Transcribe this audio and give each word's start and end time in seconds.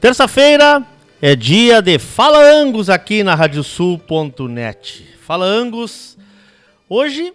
Terça-feira 0.00 0.86
é 1.20 1.34
dia 1.34 1.80
de 1.80 1.98
Fala 1.98 2.38
Angus 2.38 2.90
aqui 2.90 3.22
na 3.22 3.34
radiosul.net. 3.34 5.16
Fala 5.22 5.46
Angus. 5.46 6.18
Hoje 6.86 7.32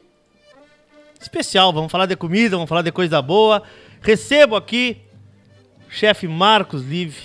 especial, 1.20 1.73
vamos 1.73 1.91
falar 1.91 2.05
de 2.05 2.15
comida, 2.15 2.55
vamos 2.55 2.70
falar 2.70 2.83
de 2.83 2.91
coisa 2.91 3.21
boa. 3.21 3.63
Recebo 4.02 4.55
aqui 4.55 4.97
o 5.88 5.91
chefe 5.91 6.27
Marcos 6.27 6.87
Live. 6.87 7.17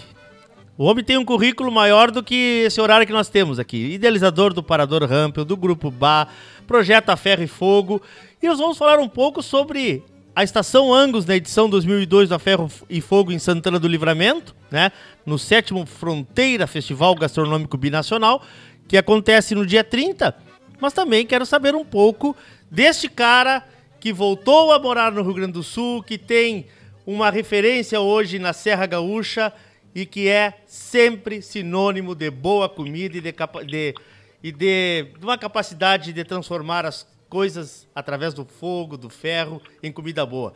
O 0.77 0.85
homem 0.85 1.05
tem 1.05 1.19
um 1.19 1.25
currículo 1.25 1.71
maior 1.71 2.11
do 2.11 2.23
que 2.23 2.65
esse 2.67 2.81
horário 2.81 3.07
que 3.07 3.13
nós 3.13 3.29
temos 3.29 3.59
aqui. 3.59 3.93
Idealizador 3.93 4.53
do 4.53 4.63
Parador 4.63 5.05
Rampel, 5.05 5.45
do 5.45 5.57
Grupo 5.57 5.91
Bar, 5.91 6.29
projeto 6.67 7.11
A 7.11 7.17
Ferro 7.17 7.43
e 7.43 7.47
Fogo. 7.47 8.03
E 8.43 8.49
nós 8.49 8.59
vamos 8.59 8.77
falar 8.77 8.99
um 8.99 9.09
pouco 9.09 9.43
sobre 9.43 10.03
a 10.37 10.43
Estação 10.43 10.93
Angus 10.93 11.25
na 11.27 11.37
edição 11.37 11.69
2002 11.69 12.29
da 12.29 12.41
Ferro 12.41 12.69
e 12.91 13.01
Fogo 13.01 13.31
em 13.31 13.39
Santana 13.39 13.79
do 13.79 13.87
Livramento, 13.87 14.55
né? 14.69 14.91
No 15.25 15.39
sétimo 15.39 15.87
Fronteira 15.87 16.67
Festival 16.67 17.15
Gastronômico 17.15 17.77
Binacional, 17.77 18.43
que 18.89 18.97
acontece 18.97 19.55
no 19.55 19.65
dia 19.65 19.85
30. 19.85 20.37
Mas 20.81 20.93
também 20.93 21.25
quero 21.25 21.47
saber 21.47 21.77
um 21.77 21.85
pouco 21.85 22.35
deste 22.69 23.09
cara 23.09 23.65
que 24.01 24.13
voltou 24.13 24.73
a 24.73 24.79
morar 24.79 25.13
no 25.13 25.23
Rio 25.23 25.35
Grande 25.35 25.53
do 25.53 25.63
Sul, 25.63 26.03
que 26.03 26.19
tem 26.19 26.67
uma 27.07 27.31
referência 27.31 28.01
hoje 28.01 28.41
na 28.41 28.53
Serra 28.53 28.87
Gaúcha 28.87 29.53
e 29.95 30.05
que 30.05 30.29
é 30.29 30.55
sempre 30.67 31.41
sinônimo 31.43 32.13
de 32.13 32.29
boa 32.29 32.69
comida 32.69 33.17
e 33.17 33.21
de, 33.21 33.33
de, 33.67 33.95
e 34.43 34.51
de, 34.51 35.07
uma 35.23 35.39
capacidade 35.39 36.13
de 36.13 36.25
transformar 36.25 36.85
as 36.85 37.07
coisas 37.35 37.91
através 37.93 38.33
do 38.33 38.45
fogo, 38.45 38.97
do 38.97 39.11
ferro, 39.11 39.61
em 39.83 39.91
comida 39.91 40.25
boa. 40.25 40.55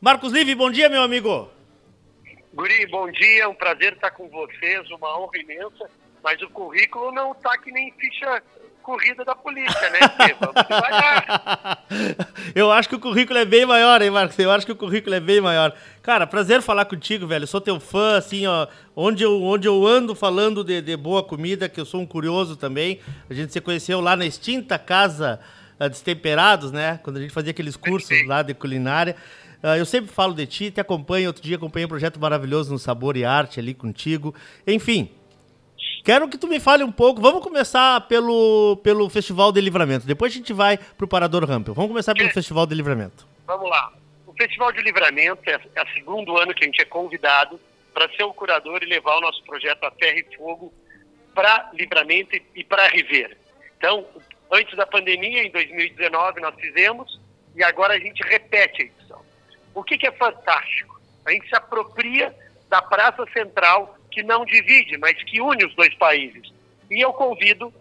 Marcos 0.00 0.32
Live, 0.32 0.54
bom 0.54 0.70
dia, 0.70 0.88
meu 0.88 1.02
amigo. 1.02 1.50
Guri, 2.54 2.86
bom 2.86 3.10
dia, 3.10 3.48
um 3.48 3.54
prazer 3.54 3.94
estar 3.94 4.12
com 4.12 4.28
vocês, 4.28 4.88
uma 4.92 5.18
honra 5.18 5.36
imensa, 5.38 5.90
mas 6.22 6.40
o 6.40 6.48
currículo 6.50 7.10
não 7.10 7.32
está 7.32 7.58
que 7.58 7.72
nem 7.72 7.92
ficha 7.98 8.40
corrida 8.80 9.24
da 9.24 9.34
polícia, 9.34 9.90
né? 9.90 9.98
Eu 12.54 12.70
acho 12.70 12.88
que 12.88 12.94
o 12.94 13.00
currículo 13.00 13.40
é 13.40 13.44
bem 13.44 13.66
maior, 13.66 14.00
hein, 14.00 14.10
Marcos? 14.10 14.38
Eu 14.38 14.52
acho 14.52 14.64
que 14.64 14.70
o 14.70 14.76
currículo 14.76 15.16
é 15.16 15.20
bem 15.20 15.40
maior. 15.40 15.74
Cara, 16.00 16.28
prazer 16.28 16.62
falar 16.62 16.84
contigo, 16.84 17.26
velho. 17.26 17.42
Eu 17.42 17.48
sou 17.48 17.60
teu 17.60 17.80
fã, 17.80 18.16
assim, 18.16 18.46
ó. 18.46 18.68
Onde 18.94 19.24
eu, 19.24 19.42
onde 19.42 19.66
eu 19.66 19.84
ando 19.84 20.14
falando 20.14 20.62
de, 20.62 20.80
de 20.80 20.96
boa 20.96 21.24
comida, 21.24 21.68
que 21.68 21.80
eu 21.80 21.84
sou 21.84 22.00
um 22.00 22.06
curioso 22.06 22.56
também. 22.56 23.00
A 23.28 23.34
gente 23.34 23.52
se 23.52 23.60
conheceu 23.60 24.00
lá 24.00 24.14
na 24.14 24.24
extinta 24.24 24.78
casa 24.78 25.40
Destemperados, 25.88 26.72
né? 26.72 27.00
Quando 27.02 27.16
a 27.16 27.20
gente 27.20 27.32
fazia 27.32 27.50
aqueles 27.50 27.76
cursos 27.76 28.26
lá 28.26 28.42
de 28.42 28.54
culinária. 28.54 29.16
Uh, 29.62 29.76
eu 29.76 29.84
sempre 29.84 30.10
falo 30.10 30.34
de 30.34 30.46
ti, 30.46 30.70
te 30.70 30.80
acompanho. 30.80 31.28
Outro 31.28 31.42
dia 31.42 31.56
acompanhei 31.56 31.84
um 31.84 31.88
projeto 31.88 32.18
maravilhoso 32.18 32.72
no 32.72 32.78
Sabor 32.78 33.16
e 33.16 33.24
Arte 33.24 33.60
ali 33.60 33.74
contigo. 33.74 34.34
Enfim, 34.66 35.10
quero 36.02 36.28
que 36.28 36.38
tu 36.38 36.48
me 36.48 36.58
fale 36.58 36.82
um 36.82 36.92
pouco. 36.92 37.20
Vamos 37.20 37.42
começar 37.42 38.00
pelo, 38.08 38.78
pelo 38.82 39.08
Festival 39.10 39.52
de 39.52 39.60
Livramento. 39.60 40.06
Depois 40.06 40.32
a 40.32 40.36
gente 40.36 40.52
vai 40.52 40.78
pro 40.78 41.06
Parador 41.06 41.44
Rampel. 41.44 41.74
Vamos 41.74 41.90
começar 41.90 42.14
pelo 42.14 42.28
é. 42.28 42.32
Festival 42.32 42.66
de 42.66 42.74
Livramento. 42.74 43.26
Vamos 43.46 43.68
lá. 43.68 43.92
O 44.26 44.32
Festival 44.32 44.72
de 44.72 44.80
Livramento 44.82 45.42
é, 45.48 45.60
é 45.74 45.82
o 45.82 45.88
segundo 45.94 46.36
ano 46.38 46.54
que 46.54 46.64
a 46.64 46.66
gente 46.66 46.80
é 46.80 46.84
convidado 46.86 47.60
para 47.92 48.08
ser 48.16 48.22
o 48.22 48.32
curador 48.32 48.82
e 48.82 48.86
levar 48.86 49.18
o 49.18 49.20
nosso 49.20 49.42
projeto 49.44 49.84
a 49.84 49.90
ferro 49.90 50.18
e 50.18 50.36
fogo 50.36 50.72
para 51.34 51.70
Livramento 51.74 52.34
e, 52.34 52.42
e 52.54 52.64
para 52.64 52.88
Ribeira. 52.88 53.36
Então, 53.76 54.06
Antes 54.50 54.76
da 54.76 54.86
pandemia, 54.86 55.44
em 55.44 55.50
2019, 55.50 56.40
nós 56.40 56.54
fizemos 56.56 57.20
e 57.54 57.62
agora 57.62 57.94
a 57.94 57.98
gente 57.98 58.22
repete 58.22 58.82
a 58.82 58.84
edição. 58.84 59.22
O 59.74 59.84
que, 59.84 59.96
que 59.96 60.06
é 60.06 60.12
fantástico? 60.12 61.00
A 61.24 61.30
gente 61.30 61.48
se 61.48 61.56
apropria 61.56 62.34
da 62.68 62.82
Praça 62.82 63.24
Central, 63.32 63.96
que 64.10 64.22
não 64.22 64.44
divide, 64.44 64.96
mas 64.98 65.22
que 65.22 65.40
une 65.40 65.64
os 65.64 65.74
dois 65.74 65.94
países. 65.94 66.52
E 66.90 67.00
eu 67.00 67.12
convido 67.12 67.72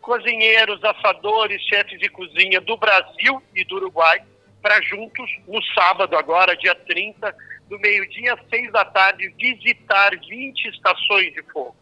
cozinheiros, 0.00 0.82
assadores, 0.84 1.62
chefes 1.62 1.98
de 1.98 2.08
cozinha 2.08 2.60
do 2.60 2.76
Brasil 2.76 3.42
e 3.54 3.64
do 3.64 3.76
Uruguai 3.76 4.22
para 4.60 4.80
juntos, 4.82 5.30
no 5.48 5.62
sábado 5.74 6.16
agora, 6.16 6.56
dia 6.56 6.74
30, 6.74 7.34
do 7.68 7.78
meio-dia 7.78 8.34
às 8.34 8.48
seis 8.48 8.70
da 8.70 8.84
tarde, 8.84 9.34
visitar 9.38 10.10
20 10.10 10.68
estações 10.68 11.32
de 11.32 11.42
fogo. 11.44 11.74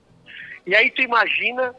E 0.67 0.75
aí 0.75 0.91
tu 0.91 1.03
imagina 1.03 1.75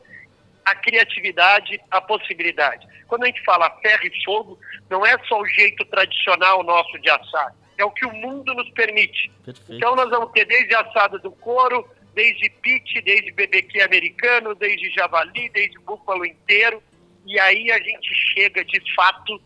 a 0.65 0.75
criatividade, 0.75 1.79
a 1.89 2.01
possibilidade. 2.01 2.87
Quando 3.07 3.23
a 3.23 3.27
gente 3.27 3.43
fala 3.43 3.69
ferro 3.81 4.05
e 4.05 4.23
fogo, 4.23 4.59
não 4.89 5.05
é 5.05 5.17
só 5.27 5.39
o 5.39 5.47
jeito 5.47 5.83
tradicional 5.85 6.63
nosso 6.63 6.97
de 6.99 7.09
assar, 7.09 7.55
é 7.77 7.85
o 7.85 7.91
que 7.91 8.05
o 8.05 8.13
mundo 8.13 8.53
nos 8.53 8.69
permite. 8.71 9.31
Perfeito. 9.43 9.73
Então 9.73 9.95
nós 9.95 10.09
vamos 10.09 10.31
ter 10.31 10.45
desde 10.45 10.75
assada 10.75 11.17
do 11.19 11.31
couro, 11.31 11.87
desde 12.13 12.49
pit, 12.61 13.01
desde 13.01 13.31
BBQ 13.31 13.81
americano, 13.81 14.55
desde 14.55 14.89
javali, 14.91 15.49
desde 15.49 15.79
búfalo 15.79 16.25
inteiro, 16.25 16.81
e 17.25 17.39
aí 17.39 17.71
a 17.71 17.77
gente 17.77 18.13
chega 18.33 18.63
de 18.65 18.95
fato 18.95 19.41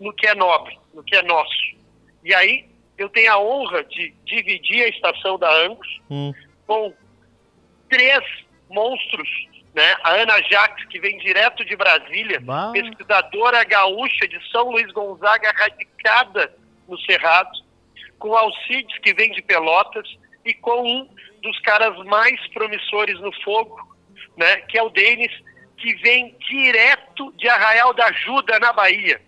no 0.00 0.12
que 0.12 0.26
é 0.26 0.34
nobre, 0.34 0.78
no 0.92 1.02
que 1.02 1.16
é 1.16 1.22
nosso. 1.22 1.74
E 2.24 2.34
aí 2.34 2.68
eu 2.98 3.08
tenho 3.08 3.32
a 3.32 3.38
honra 3.38 3.84
de 3.84 4.14
dividir 4.24 4.84
a 4.84 4.88
estação 4.88 5.38
da 5.38 5.52
Angus 5.64 6.00
hum. 6.10 6.32
com 6.66 6.94
três 7.88 8.22
monstros 8.68 9.28
né? 9.74 9.96
A 10.04 10.12
Ana 10.12 10.40
Jacques, 10.42 10.86
que 10.86 11.00
vem 11.00 11.18
direto 11.18 11.64
de 11.64 11.74
Brasília, 11.74 12.40
bah. 12.40 12.70
pesquisadora 12.72 13.64
gaúcha 13.64 14.28
de 14.28 14.40
São 14.50 14.70
Luís 14.70 14.90
Gonzaga, 14.92 15.52
radicada 15.56 16.54
no 16.88 16.98
Cerrado, 17.00 17.50
com 18.18 18.36
Alcides, 18.36 18.98
que 18.98 19.12
vem 19.12 19.32
de 19.32 19.42
Pelotas, 19.42 20.08
e 20.44 20.54
com 20.54 20.82
um 20.82 21.08
dos 21.42 21.58
caras 21.60 21.96
mais 22.06 22.40
promissores 22.52 23.18
no 23.20 23.32
fogo, 23.42 23.76
né? 24.36 24.58
que 24.68 24.78
é 24.78 24.82
o 24.82 24.90
Denis, 24.90 25.32
que 25.76 25.94
vem 25.96 26.36
direto 26.38 27.32
de 27.32 27.48
Arraial 27.48 27.92
da 27.92 28.06
Ajuda, 28.06 28.58
na 28.60 28.72
Bahia. 28.72 29.20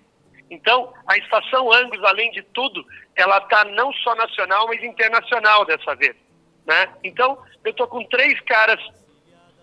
Então, 0.49 0.93
a 1.09 1.17
Estação 1.19 1.73
Angus, 1.73 2.03
além 2.05 2.31
de 2.31 2.43
tudo, 2.43 2.87
ela 3.17 3.39
está 3.39 3.65
não 3.65 3.93
só 3.95 4.15
nacional, 4.15 4.69
mas 4.69 4.83
internacional 4.83 5.65
dessa 5.65 5.97
vez. 5.97 6.15
Né? 6.65 6.89
Então, 7.03 7.37
eu 7.65 7.73
estou 7.73 7.89
com 7.89 8.05
três 8.05 8.41
caras 8.43 8.81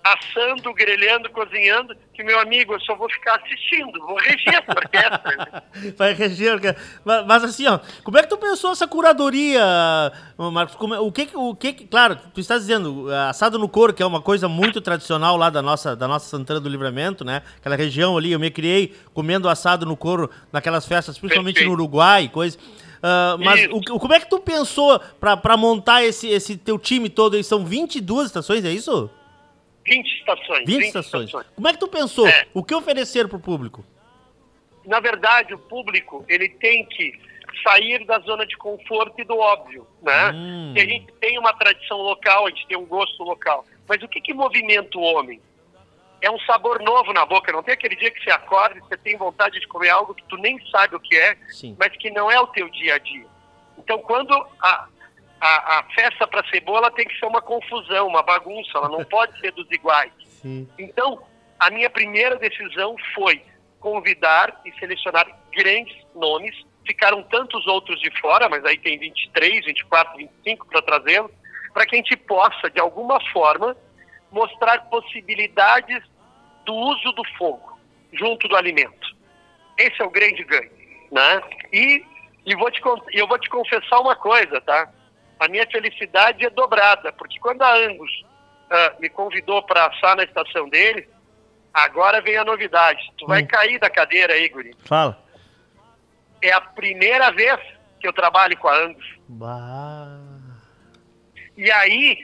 assando, 0.04 0.74
grelhando, 0.74 1.30
cozinhando, 1.30 1.96
que 2.14 2.24
meu 2.24 2.38
amigo, 2.40 2.74
eu 2.74 2.80
só 2.82 2.94
vou 2.96 3.10
ficar 3.10 3.36
assistindo, 3.38 4.00
vou 4.00 4.18
reger 4.18 4.56
essa 4.56 4.72
orquestra. 4.72 5.64
Vai 5.98 6.14
reger, 6.14 6.60
mas, 7.06 7.26
mas, 7.26 7.44
assim, 7.46 7.66
ó, 7.68 7.80
como 8.04 8.18
é 8.18 8.22
que 8.22 8.30
tu 8.30 8.38
pensou 8.38 8.72
essa 8.72 8.86
curadoria, 8.86 9.64
Marcos? 10.38 10.76
Como, 10.76 10.94
é, 10.94 11.00
o 11.00 11.12
que, 11.12 11.30
o 11.34 11.56
que, 11.56 11.74
claro, 11.74 12.18
tu 12.34 12.42
estás 12.42 12.62
dizendo, 12.62 13.08
assado 13.30 13.58
no 13.58 13.70
couro, 13.70 13.94
que 13.94 14.04
é 14.04 14.06
uma 14.06 14.22
coisa 14.22 14.50
muito 14.50 14.82
tradicional 14.82 15.38
lá 15.38 15.50
da 15.50 15.62
nossa, 15.62 15.96
da 15.96 16.08
nossa 16.08 16.28
Santana 16.28 16.60
do 16.60 16.68
Livramento, 16.68 17.24
né? 17.24 17.42
Aquela 17.58 17.78
região 17.78 18.18
ali, 18.18 18.34
eu 18.34 18.40
me 18.40 18.52
criei 18.52 18.94
comendo 19.14 19.48
assado 19.48 19.86
no 19.86 19.96
couro 19.96 20.30
naquelas 20.52 20.86
festas, 20.86 21.18
principalmente 21.18 21.56
Perfeito. 21.56 21.76
no 21.76 21.82
Uruguai, 21.82 22.28
coisa. 22.28 22.58
Uh, 22.58 23.38
mas 23.44 23.68
o, 23.70 24.00
como 24.00 24.14
é 24.14 24.20
que 24.20 24.30
tu 24.30 24.40
pensou 24.40 25.00
para 25.20 25.58
montar 25.58 26.04
esse, 26.04 26.28
esse 26.28 26.56
teu 26.58 26.78
time 26.78 27.10
todo? 27.10 27.42
São 27.44 27.66
22 27.66 28.28
estações, 28.28 28.64
é 28.64 28.72
isso? 28.72 29.10
20 29.86 30.08
estações. 30.20 30.66
20, 30.66 30.68
20 30.68 30.86
estações. 30.86 31.26
estações. 31.26 31.48
Como 31.56 31.68
é 31.68 31.74
que 31.74 31.80
tu 31.80 31.88
pensou? 31.88 32.28
É. 32.28 32.48
O 32.54 32.64
que 32.64 32.74
oferecer 32.74 33.28
para 33.28 33.38
o 33.38 33.40
público? 33.40 33.84
Na 34.86 35.00
verdade, 35.00 35.54
o 35.54 35.60
público 35.60 36.26
ele 36.28 36.50
tem 36.50 36.86
que 36.86 37.20
sair 37.64 38.06
da 38.06 38.20
zona 38.20 38.46
de 38.46 38.58
conforto 38.58 39.20
e 39.20 39.24
do 39.24 39.38
óbvio, 39.38 39.88
né? 40.02 40.32
Hum. 40.34 40.74
a 40.76 40.80
gente 40.80 41.12
tem 41.20 41.38
uma 41.38 41.54
tradição 41.54 41.98
local, 41.98 42.48
a 42.48 42.50
gente 42.50 42.68
tem 42.68 42.78
um 42.78 42.86
gosto 42.86 43.24
local. 43.24 43.66
Mas 43.88 44.02
o 44.02 44.08
que, 44.08 44.20
que 44.20 44.34
movimenta 44.34 44.98
o 44.98 45.02
homem? 45.02 45.42
É 46.22 46.32
um 46.32 46.40
sabor 46.40 46.82
novo 46.82 47.12
na 47.12 47.26
boca. 47.26 47.52
Não 47.52 47.62
tem 47.62 47.74
aquele 47.74 47.96
dia 47.96 48.10
que 48.10 48.24
você 48.24 48.32
acorda 48.32 48.78
e 48.78 48.82
você 48.82 48.98
tem 48.98 49.18
vontade 49.18 49.60
de 49.60 49.68
comer 49.68 49.90
algo 49.90 50.16
que 50.16 50.24
tu 50.24 50.38
nem 50.38 50.58
sabe 50.70 50.96
o 50.96 51.00
que 51.00 51.16
é, 51.16 51.38
Sim. 51.50 51.76
mas 51.78 51.96
que 51.98 52.10
não 52.10 52.32
é 52.32 52.40
o 52.40 52.48
teu 52.48 52.70
dia 52.70 52.96
a 52.96 52.98
dia. 52.98 53.26
Então, 53.78 54.00
quando 54.00 54.34
a, 54.62 54.88
a, 55.44 55.80
a 55.80 55.84
festa 55.94 56.26
para 56.26 56.48
cebola 56.50 56.90
tem 56.92 57.06
que 57.06 57.20
ser 57.20 57.26
uma 57.26 57.42
confusão, 57.42 58.08
uma 58.08 58.24
bagunça, 58.24 58.72
ela 58.76 58.88
não 58.88 59.04
pode 59.06 59.38
ser 59.42 59.52
dos 59.52 59.70
iguais. 59.70 60.14
Sim. 60.42 60.70
Então, 60.80 61.22
a 61.60 61.70
minha 61.70 61.90
primeira 61.90 62.38
decisão 62.38 62.96
foi 63.14 63.44
convidar 63.80 64.62
e 64.66 64.72
selecionar 64.80 65.28
grandes 65.52 65.98
nomes. 66.16 66.56
Ficaram 66.88 67.22
tantos 67.24 67.68
outros 67.68 68.00
de 68.00 68.10
fora, 68.22 68.48
mas 68.48 68.64
aí 68.64 68.78
tem 68.78 68.98
23, 68.98 69.66
24, 69.66 70.18
25 70.18 70.68
para 70.68 70.82
trazê-los, 70.82 71.32
para 71.74 71.86
que 71.86 71.96
a 71.96 71.98
gente 71.98 72.16
possa, 72.16 72.70
de 72.70 72.80
alguma 72.80 73.20
forma, 73.32 73.76
mostrar 74.32 74.86
possibilidades 74.86 76.02
do 76.66 76.74
uso 76.74 77.12
do 77.12 77.24
fogo 77.38 77.78
junto 78.14 78.48
do 78.48 78.56
alimento. 78.56 79.14
Esse 79.78 80.02
é 80.02 80.06
o 80.06 80.10
grande 80.10 80.44
ganho, 80.46 80.72
né? 81.12 81.42
E, 81.74 82.06
e 82.46 82.56
vou 82.56 82.72
te, 82.72 82.82
eu 83.12 83.28
vou 83.28 83.40
te 83.40 83.50
confessar 83.50 84.00
uma 84.00 84.16
coisa, 84.16 84.62
tá? 84.62 84.90
A 85.40 85.48
minha 85.48 85.66
felicidade 85.68 86.46
é 86.46 86.50
dobrada, 86.50 87.12
porque 87.14 87.40
quando 87.40 87.62
a 87.62 87.76
Angus 87.76 88.12
uh, 88.22 89.02
me 89.02 89.10
convidou 89.10 89.62
para 89.64 89.88
assar 89.88 90.16
na 90.16 90.24
estação 90.24 90.70
dele, 90.70 91.08
agora 91.74 92.22
vem 92.22 92.38
a 92.38 92.46
novidade. 92.46 93.02
Tu 93.18 93.26
hum. 93.26 93.28
vai 93.28 93.44
cair 93.44 93.80
da 93.80 93.90
cadeira 93.90 94.34
aí, 94.34 94.48
Guri. 94.50 94.76
Fala. 94.86 95.22
É 96.42 96.52
a 96.52 96.62
primeira 96.62 97.32
vez 97.32 97.60
que 98.00 98.08
eu 98.08 98.14
trabalho 98.14 98.58
com 98.58 98.68
a 98.68 98.78
Angus. 98.78 99.06
Bah. 99.30 100.20
E 101.56 101.72
aí, 101.72 102.18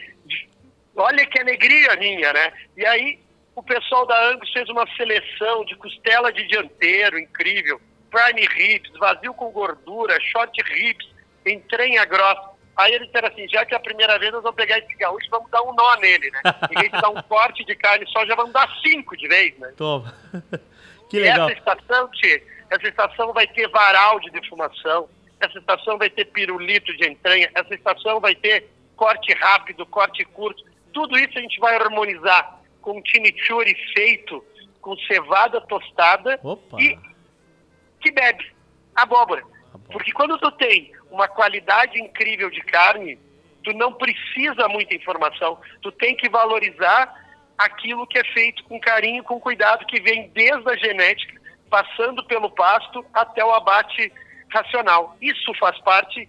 olha 0.95 1.25
que 1.25 1.39
alegria 1.39 1.95
minha, 1.95 2.33
né? 2.33 2.51
E 2.75 2.85
aí, 2.85 3.19
o 3.55 3.63
pessoal 3.63 4.05
da 4.05 4.29
Angus 4.29 4.51
fez 4.51 4.67
uma 4.69 4.85
seleção 4.95 5.63
de 5.65 5.75
costela 5.75 6.31
de 6.31 6.47
dianteiro 6.47 7.19
incrível, 7.19 7.79
prime 8.09 8.45
ribs, 8.47 8.91
vazio 8.97 9.33
com 9.33 9.51
gordura, 9.51 10.19
short 10.21 10.61
ribs, 10.63 11.07
entranha 11.45 12.05
grossa. 12.05 12.58
Aí 12.79 12.93
eles 12.93 13.07
disseram 13.07 13.27
assim, 13.27 13.45
já 13.49 13.65
que 13.65 13.73
é 13.73 13.77
a 13.77 13.81
primeira 13.81 14.17
vez 14.17 14.31
nós 14.31 14.41
vamos 14.41 14.55
pegar 14.55 14.77
esse 14.77 14.95
gaúcho 14.95 15.27
e 15.27 15.29
vamos 15.29 15.51
dar 15.51 15.61
um 15.63 15.73
nó 15.73 15.95
nele, 15.97 16.31
né? 16.31 16.41
Em 16.71 16.79
vez 16.79 16.89
de 16.89 17.01
dar 17.01 17.09
um 17.09 17.21
corte 17.27 17.65
de 17.65 17.75
carne 17.75 18.05
só, 18.07 18.25
já 18.25 18.33
vamos 18.35 18.53
dar 18.53 18.69
cinco 18.81 19.17
de 19.17 19.27
vez, 19.27 19.57
né? 19.59 19.73
Toma. 19.75 20.15
que 21.09 21.19
legal. 21.19 21.49
E 21.49 21.51
essa 21.51 21.59
estação, 21.59 22.09
Tchê, 22.11 22.41
essa 22.69 22.87
estação 22.87 23.33
vai 23.33 23.45
ter 23.47 23.67
varal 23.67 24.21
de 24.21 24.31
defumação, 24.31 25.09
essa 25.41 25.59
estação 25.59 25.97
vai 25.97 26.09
ter 26.09 26.23
pirulito 26.23 26.95
de 26.95 27.05
entranha, 27.05 27.51
essa 27.53 27.75
estação 27.75 28.21
vai 28.21 28.33
ter 28.33 28.69
corte 28.95 29.33
rápido, 29.33 29.85
corte 29.85 30.23
curto. 30.23 30.63
Tudo 30.93 31.19
isso 31.19 31.37
a 31.37 31.41
gente 31.41 31.59
vai 31.59 31.75
harmonizar 31.75 32.61
com 32.81 32.97
um 32.97 33.01
chimichurri 33.05 33.75
feito 33.93 34.41
com 34.79 34.95
cevada 34.99 35.59
tostada 35.59 36.39
Opa. 36.41 36.81
e 36.81 36.97
que 37.99 38.09
bebe 38.09 38.53
abóbora. 38.95 39.43
Porque 39.91 40.11
quando 40.11 40.37
tu 40.37 40.51
tem 40.51 40.91
uma 41.09 41.27
qualidade 41.27 41.99
incrível 41.99 42.49
de 42.49 42.61
carne, 42.61 43.17
tu 43.63 43.73
não 43.73 43.93
precisa 43.93 44.67
muita 44.67 44.95
informação. 44.95 45.59
Tu 45.81 45.91
tem 45.93 46.15
que 46.15 46.29
valorizar 46.29 47.13
aquilo 47.57 48.07
que 48.07 48.17
é 48.17 48.23
feito 48.23 48.63
com 48.63 48.79
carinho, 48.79 49.23
com 49.23 49.39
cuidado, 49.39 49.85
que 49.85 49.99
vem 50.01 50.29
desde 50.29 50.69
a 50.69 50.77
genética, 50.77 51.39
passando 51.69 52.23
pelo 52.25 52.49
pasto 52.49 53.05
até 53.13 53.43
o 53.43 53.53
abate 53.53 54.11
racional. 54.49 55.15
Isso 55.21 55.53
faz 55.59 55.77
parte 55.81 56.27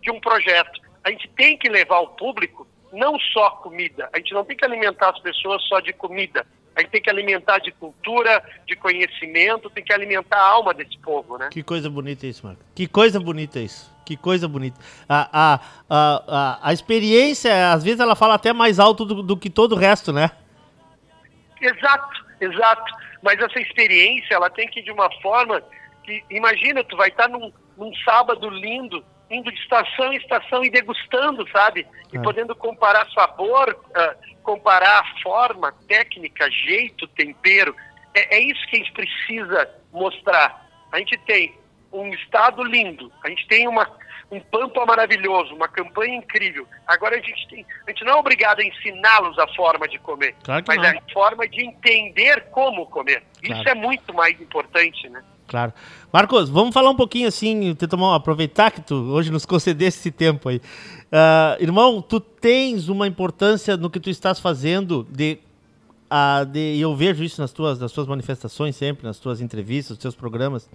de 0.00 0.10
um 0.10 0.20
projeto. 0.20 0.80
A 1.04 1.10
gente 1.10 1.28
tem 1.28 1.56
que 1.56 1.68
levar 1.68 1.96
ao 1.96 2.08
público 2.08 2.66
não 2.92 3.18
só 3.18 3.50
comida. 3.50 4.08
A 4.12 4.18
gente 4.18 4.32
não 4.32 4.44
tem 4.44 4.56
que 4.56 4.64
alimentar 4.64 5.10
as 5.10 5.20
pessoas 5.20 5.62
só 5.64 5.80
de 5.80 5.92
comida. 5.92 6.46
A 6.78 6.80
gente 6.80 6.90
tem 6.92 7.02
que 7.02 7.10
alimentar 7.10 7.58
de 7.58 7.72
cultura, 7.72 8.40
de 8.64 8.76
conhecimento, 8.76 9.68
tem 9.68 9.82
que 9.82 9.92
alimentar 9.92 10.36
a 10.36 10.48
alma 10.48 10.72
desse 10.72 10.96
povo, 10.98 11.36
né? 11.36 11.48
Que 11.50 11.60
coisa 11.60 11.90
bonita 11.90 12.24
isso, 12.24 12.46
Marco. 12.46 12.62
Que 12.72 12.86
coisa 12.86 13.18
bonita 13.18 13.58
isso. 13.58 13.92
Que 14.06 14.16
coisa 14.16 14.46
bonita. 14.46 14.78
A, 15.08 15.28
a, 15.32 15.60
a, 15.90 16.22
a, 16.28 16.68
a 16.68 16.72
experiência, 16.72 17.72
às 17.72 17.82
vezes, 17.82 17.98
ela 17.98 18.14
fala 18.14 18.34
até 18.34 18.52
mais 18.52 18.78
alto 18.78 19.04
do, 19.04 19.24
do 19.24 19.36
que 19.36 19.50
todo 19.50 19.72
o 19.72 19.76
resto, 19.76 20.12
né? 20.12 20.30
Exato, 21.60 22.24
exato. 22.40 22.94
Mas 23.24 23.40
essa 23.40 23.58
experiência, 23.58 24.36
ela 24.36 24.48
tem 24.48 24.68
que 24.68 24.78
ir 24.78 24.84
de 24.84 24.92
uma 24.92 25.10
forma 25.20 25.60
que, 26.04 26.22
imagina, 26.30 26.84
tu 26.84 26.96
vai 26.96 27.08
estar 27.08 27.28
num, 27.28 27.52
num 27.76 27.92
sábado 28.04 28.48
lindo, 28.48 29.04
indo 29.30 29.50
de 29.52 29.58
estação 29.60 30.12
em 30.12 30.16
estação 30.16 30.64
e 30.64 30.70
degustando, 30.70 31.48
sabe? 31.50 31.86
E 32.12 32.16
É. 32.16 32.20
podendo 32.22 32.54
comparar 32.54 33.06
sabor, 33.10 33.78
ah, 33.94 34.16
comparar 34.42 35.04
forma, 35.22 35.72
técnica, 35.86 36.50
jeito, 36.50 37.06
tempero. 37.08 37.74
É, 38.14 38.36
é 38.36 38.40
isso 38.40 38.66
que 38.68 38.76
a 38.76 38.78
gente 38.78 38.92
precisa 38.92 39.70
mostrar. 39.92 40.66
A 40.90 40.98
gente 40.98 41.16
tem 41.26 41.54
um 41.92 42.08
estado 42.14 42.62
lindo, 42.62 43.12
a 43.24 43.28
gente 43.28 43.46
tem 43.48 43.68
uma, 43.68 43.86
um 44.30 44.40
pampa 44.40 44.84
maravilhoso, 44.86 45.54
uma 45.54 45.68
campanha 45.68 46.16
incrível. 46.16 46.66
Agora 46.86 47.16
a 47.16 47.20
gente 47.20 47.46
tem, 47.48 47.66
a 47.86 47.90
gente 47.90 48.04
não 48.04 48.12
é 48.12 48.16
obrigado 48.16 48.60
a 48.60 48.64
ensiná-los 48.64 49.38
a 49.38 49.46
forma 49.54 49.86
de 49.88 49.98
comer, 49.98 50.34
Claro 50.42 50.64
mas 50.66 50.76
não. 50.78 50.84
é 50.84 50.96
a 50.98 51.12
forma 51.12 51.46
de 51.46 51.64
entender 51.64 52.46
como 52.50 52.86
comer. 52.86 53.22
Claro. 53.44 53.60
Isso 53.60 53.68
é 53.70 53.74
muito 53.74 54.12
mais 54.14 54.38
importante, 54.40 55.08
né? 55.10 55.22
Claro. 55.48 55.72
Marcos, 56.12 56.48
vamos 56.50 56.74
falar 56.74 56.90
um 56.90 56.94
pouquinho 56.94 57.26
assim, 57.26 57.74
uma- 57.94 58.14
aproveitar 58.16 58.70
que 58.70 58.82
tu 58.82 58.94
hoje 58.94 59.30
nos 59.32 59.46
concedesse 59.46 59.98
esse 59.98 60.10
tempo 60.10 60.50
aí. 60.50 60.60
Ah, 61.10 61.56
irmão, 61.58 62.02
tu 62.02 62.20
tens 62.20 62.88
uma 62.88 63.06
importância 63.08 63.74
no 63.76 63.88
que 63.88 63.98
tu 63.98 64.10
estás 64.10 64.38
fazendo 64.38 65.06
de, 65.10 65.38
ah, 66.10 66.44
de 66.44 66.78
eu 66.78 66.94
vejo 66.94 67.24
isso 67.24 67.40
nas 67.40 67.50
tuas, 67.50 67.80
nas 67.80 67.90
tuas 67.92 68.06
manifestações 68.06 68.76
sempre, 68.76 69.06
nas 69.06 69.18
tuas 69.18 69.40
entrevistas, 69.40 69.92
nos 69.96 69.98
teus 69.98 70.14
programas, 70.14 70.68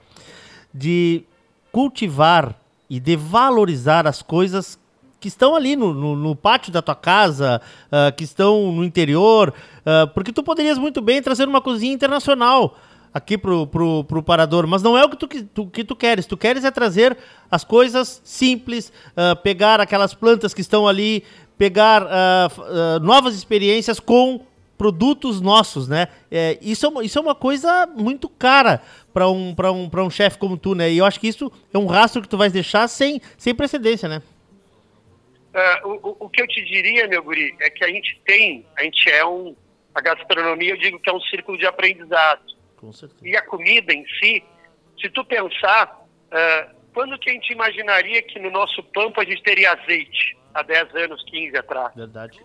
de 0.74 1.24
cultivar 1.72 2.56
e 2.90 3.00
de 3.00 3.16
valorizar 3.16 4.08
as 4.08 4.24
coisas 4.24 4.80
que 5.20 5.28
estão 5.28 5.56
ali 5.56 5.76
no, 5.76 5.94
no- 5.94 6.16
no 6.16 6.36
pátio 6.36 6.72
da 6.72 6.82
tua 6.82 6.96
casa, 6.96 7.62
ah, 7.92 8.12
que 8.12 8.24
estão 8.24 8.72
no 8.72 8.84
interior, 8.84 9.54
ah, 9.86 10.08
porque 10.08 10.34
tu 10.34 10.42
poderias 10.42 10.80
muito 10.80 11.00
bem 11.00 11.22
trazer 11.22 11.48
uma 11.48 11.62
cozinha 11.62 11.94
internacional 11.94 12.76
aqui 13.14 13.38
pro, 13.38 13.68
pro, 13.68 14.04
pro 14.06 14.24
parador, 14.24 14.66
mas 14.66 14.82
não 14.82 14.98
é 14.98 15.04
o 15.06 15.10
que 15.10 15.18
tu, 15.18 15.28
tu, 15.46 15.68
que 15.68 15.84
tu 15.84 15.96
queres. 15.96 16.26
Tu 16.26 16.36
queres 16.36 16.64
é 16.66 16.72
trazer 16.72 17.16
as 17.52 17.64
coisas 17.64 18.22
simples, 18.26 18.92
ah, 19.16 19.36
pegar 19.36 19.80
aquelas 19.80 20.14
plantas 20.14 20.54
que 20.54 20.62
estão 20.62 20.88
ali, 20.88 21.24
pegar 21.58 22.02
f- 22.50 22.62
ah, 22.62 23.00
novas 23.02 23.36
experiências 23.36 24.00
com 24.00 24.42
produtos 24.78 25.40
nossos, 25.40 25.88
né? 25.88 26.08
É, 26.32 26.58
isso, 26.62 26.86
é 26.86 26.90
uma, 26.90 27.04
isso 27.06 27.18
é 27.20 27.22
uma 27.22 27.36
coisa 27.36 27.86
muito 27.96 28.28
cara 28.28 28.82
para 29.14 29.30
um, 29.30 29.56
um, 29.56 29.90
um 30.06 30.10
chefe 30.10 30.38
como 30.40 30.58
tu, 30.58 30.74
né? 30.74 30.92
E 30.92 30.98
eu 30.98 31.06
acho 31.06 31.20
que 31.20 31.28
isso 31.28 31.52
é 31.74 31.78
um 31.78 31.86
rastro 31.86 32.22
que 32.22 32.28
tu 32.28 32.38
vais 32.38 32.52
deixar 32.52 32.88
sem, 32.88 33.22
sem 33.38 33.54
precedência, 33.54 34.10
né? 34.10 34.22
O, 35.86 36.10
o- 36.10 36.18
o 36.22 36.30
que 36.30 36.42
eu 36.42 36.48
te 36.48 36.66
diria, 36.66 37.08
meu 37.08 37.22
guri, 37.24 37.56
é 37.62 37.70
que 37.70 37.84
a 37.86 37.88
gente 37.88 38.20
tem, 38.26 38.66
a 38.76 38.84
gente 38.84 39.08
é 39.10 39.24
um, 39.24 39.56
a 39.94 40.02
gastronomia 40.02 40.72
eu 40.72 40.78
digo 40.78 41.00
que 41.00 41.08
é 41.10 41.14
um 41.14 41.22
círculo 41.22 41.58
de 41.58 41.66
aprendizado. 41.68 42.42
E 43.24 43.38
a 43.38 43.42
comida 43.42 43.94
em 43.94 44.06
si, 44.20 44.44
se 45.00 45.10
tu 45.10 45.24
pensar, 45.26 46.06
ah, 46.32 46.70
quando 46.94 47.18
que 47.18 47.30
a 47.30 47.34
gente 47.34 47.52
imaginaria 47.52 48.22
que 48.22 48.40
no 48.40 48.52
nosso 48.52 48.84
pampa 48.84 49.22
a 49.22 49.26
gente 49.26 49.42
teria 49.44 49.72
azeite? 49.72 50.38
Há 50.54 50.62
10 50.62 50.96
anos, 50.96 51.24
15 51.26 51.58
atrás. 51.58 51.96
Verdade. 51.96 52.40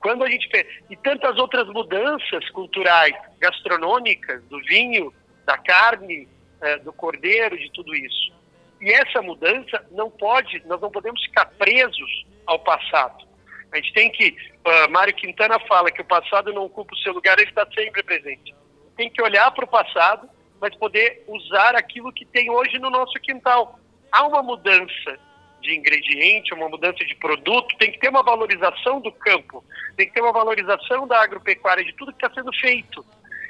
Quando 0.00 0.24
a 0.24 0.30
gente 0.30 0.48
e 0.88 0.96
tantas 0.96 1.36
outras 1.38 1.68
mudanças 1.68 2.48
culturais, 2.50 3.14
gastronômicas, 3.38 4.42
do 4.44 4.58
vinho, 4.62 5.12
da 5.44 5.56
carne, 5.58 6.26
eh, 6.60 6.78
do 6.78 6.92
cordeiro, 6.92 7.56
de 7.56 7.70
tudo 7.72 7.94
isso. 7.94 8.32
E 8.80 8.90
essa 8.90 9.20
mudança 9.20 9.84
não 9.92 10.10
pode, 10.10 10.62
nós 10.66 10.80
não 10.80 10.90
podemos 10.90 11.22
ficar 11.22 11.46
presos 11.46 12.26
ao 12.46 12.58
passado. 12.58 13.28
A 13.72 13.76
gente 13.76 13.92
tem 13.92 14.10
que, 14.10 14.34
ah, 14.64 14.88
Mário 14.88 15.14
Quintana 15.14 15.58
fala 15.68 15.90
que 15.90 16.00
o 16.00 16.04
passado 16.04 16.52
não 16.52 16.64
ocupa 16.64 16.94
o 16.94 16.98
seu 16.98 17.12
lugar, 17.12 17.38
ele 17.38 17.48
está 17.48 17.66
sempre 17.72 18.02
presente. 18.02 18.54
Tem 19.00 19.08
que 19.08 19.22
olhar 19.22 19.50
para 19.52 19.64
o 19.64 19.66
passado, 19.66 20.28
mas 20.60 20.74
poder 20.74 21.24
usar 21.26 21.74
aquilo 21.74 22.12
que 22.12 22.26
tem 22.26 22.50
hoje 22.50 22.78
no 22.78 22.90
nosso 22.90 23.14
quintal. 23.14 23.80
Há 24.12 24.26
uma 24.26 24.42
mudança 24.42 25.18
de 25.62 25.74
ingrediente, 25.74 26.52
uma 26.52 26.68
mudança 26.68 27.02
de 27.02 27.14
produto, 27.14 27.74
tem 27.78 27.90
que 27.90 27.98
ter 27.98 28.10
uma 28.10 28.22
valorização 28.22 29.00
do 29.00 29.10
campo, 29.10 29.64
tem 29.96 30.06
que 30.06 30.12
ter 30.12 30.20
uma 30.20 30.34
valorização 30.34 31.08
da 31.08 31.18
agropecuária, 31.22 31.82
de 31.82 31.94
tudo 31.94 32.12
que 32.12 32.22
está 32.22 32.34
sendo 32.34 32.52
feito. 32.52 33.02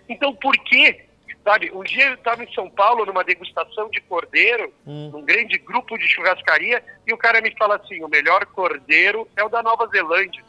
Então, 0.09 0.33
por 0.37 0.57
quê? 0.59 1.05
Sabe, 1.43 1.73
um 1.75 1.83
dia 1.83 2.11
eu 2.11 2.15
estava 2.15 2.45
em 2.45 2.55
São 2.55 2.71
Paulo 2.71 3.05
numa 3.05 3.25
degustação 3.25 3.91
de 3.91 4.01
cordeiro, 4.03 4.73
Hum. 4.87 5.11
num 5.13 5.25
grande 5.25 5.59
grupo 5.59 5.99
de 5.99 6.07
churrascaria, 6.07 6.81
e 7.05 7.13
o 7.13 7.19
cara 7.19 7.41
me 7.41 7.53
fala 7.59 7.75
assim: 7.75 8.05
o 8.05 8.09
melhor 8.09 8.47
cordeiro 8.47 9.27
é 9.37 9.43
o 9.43 9.49
da 9.49 9.65
Nova 9.65 9.89
Zelândia. 9.89 10.45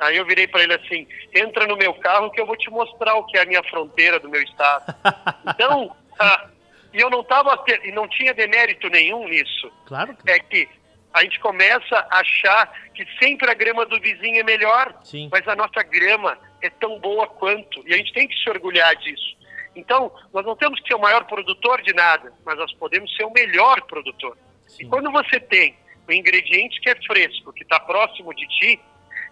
Aí 0.00 0.16
eu 0.16 0.26
virei 0.26 0.46
para 0.46 0.62
ele 0.62 0.74
assim: 0.74 1.06
entra 1.34 1.66
no 1.66 1.76
meu 1.76 1.94
carro 1.94 2.30
que 2.30 2.40
eu 2.40 2.46
vou 2.46 2.56
te 2.56 2.70
mostrar 2.70 3.14
o 3.14 3.24
que 3.24 3.38
é 3.38 3.42
a 3.42 3.46
minha 3.46 3.62
fronteira 3.64 4.18
do 4.18 4.28
meu 4.28 4.42
estado. 4.42 4.94
Então, 5.46 5.94
ah, 6.18 6.48
e 6.92 7.00
eu 7.00 7.10
não 7.10 7.22
tava 7.22 7.62
e 7.84 7.92
não 7.92 8.08
tinha 8.08 8.32
demérito 8.32 8.88
nenhum 8.88 9.28
nisso. 9.28 9.70
Claro 9.86 10.16
que 10.16 10.30
É 10.30 10.38
que 10.38 10.68
a 11.12 11.22
gente 11.22 11.38
começa 11.38 11.96
a 12.10 12.18
achar 12.18 12.72
que 12.94 13.06
sempre 13.22 13.48
a 13.50 13.54
grama 13.54 13.86
do 13.86 14.00
vizinho 14.00 14.40
é 14.40 14.42
melhor, 14.42 14.94
Sim. 15.04 15.28
mas 15.30 15.46
a 15.46 15.54
nossa 15.54 15.82
grama 15.82 16.36
é 16.60 16.70
tão 16.70 16.98
boa 16.98 17.26
quanto. 17.26 17.86
E 17.86 17.94
a 17.94 17.96
gente 17.96 18.12
tem 18.12 18.26
que 18.26 18.34
se 18.36 18.48
orgulhar 18.50 18.96
disso. 18.96 19.36
Então, 19.76 20.10
nós 20.32 20.44
não 20.44 20.56
temos 20.56 20.80
que 20.80 20.88
ser 20.88 20.94
o 20.94 21.00
maior 21.00 21.24
produtor 21.24 21.82
de 21.82 21.92
nada, 21.92 22.32
mas 22.44 22.56
nós 22.56 22.72
podemos 22.74 23.14
ser 23.16 23.24
o 23.24 23.32
melhor 23.32 23.80
produtor. 23.82 24.36
Sim. 24.66 24.84
E 24.84 24.88
quando 24.88 25.10
você 25.10 25.38
tem 25.38 25.76
um 26.08 26.12
ingrediente 26.12 26.80
que 26.80 26.90
é 26.90 26.96
fresco, 27.06 27.52
que 27.52 27.62
está 27.62 27.78
próximo 27.80 28.34
de 28.34 28.46
ti, 28.48 28.80